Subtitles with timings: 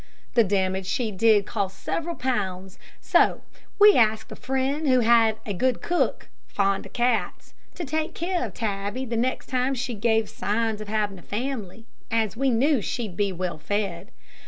[0.33, 3.43] The damage she did cost several pounds; so
[3.77, 8.43] we asked a friend who had a good cook, fond of cats, to take care
[8.43, 12.81] of Tabby the next time she gave signs of having a family, as we knew
[12.81, 14.09] she would be well fed.